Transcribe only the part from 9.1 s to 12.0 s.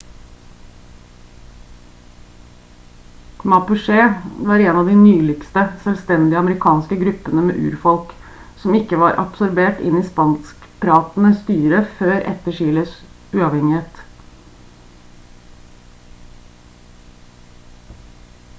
absorbert inn i spanskpratende styre